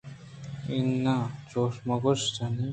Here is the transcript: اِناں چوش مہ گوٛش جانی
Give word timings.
اِناں 0.71 1.23
چوش 1.49 1.73
مہ 1.87 1.95
گوٛش 2.01 2.21
جانی 2.35 2.65